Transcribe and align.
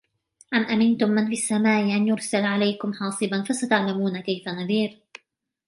أم 0.53 0.63
أمنتم 0.63 1.09
من 1.09 1.25
في 1.27 1.33
السماء 1.33 1.81
أن 1.83 2.07
يرسل 2.07 2.43
عليكم 2.45 2.93
حاصبا 2.93 3.43
فستعلمون 3.43 4.19
كيف 4.19 4.47
نذير 4.47 5.01